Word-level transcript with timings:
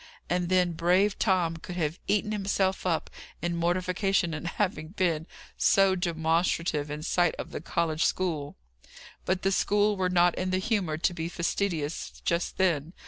And 0.31 0.49
then 0.49 0.71
brave 0.71 1.19
Tom 1.19 1.57
could 1.57 1.75
have 1.75 1.99
eaten 2.07 2.31
himself 2.31 2.87
up, 2.87 3.11
in 3.39 3.55
mortification 3.55 4.33
at 4.33 4.43
having 4.57 4.87
been 4.93 5.27
so 5.57 5.93
demonstrative 5.93 6.89
in 6.89 7.03
sight 7.03 7.35
of 7.35 7.51
the 7.51 7.61
college 7.61 8.03
school. 8.03 8.57
But 9.25 9.43
the 9.43 9.51
school 9.51 9.95
were 9.95 10.09
not 10.09 10.33
in 10.33 10.49
the 10.49 10.57
humour 10.57 10.97
to 10.97 11.13
be 11.13 11.29
fastidious 11.29 12.19
just 12.25 12.57
then. 12.57 12.93